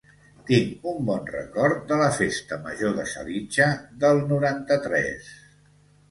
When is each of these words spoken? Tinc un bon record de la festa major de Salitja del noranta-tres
Tinc 0.49 0.85
un 0.91 0.95
bon 1.09 1.25
record 1.33 1.83
de 1.91 1.99
la 1.99 2.07
festa 2.15 2.57
major 2.63 2.95
de 3.03 3.05
Salitja 3.11 3.67
del 4.05 4.23
noranta-tres 4.31 5.29